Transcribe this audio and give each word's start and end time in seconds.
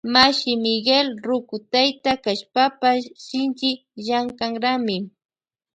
Mashi 0.13 0.51
Miguel 0.65 1.07
ruku 1.25 1.55
tayta 1.71 2.11
kashpapash 2.23 3.05
shinchi 3.25 3.69
llankanrami. 4.05 4.97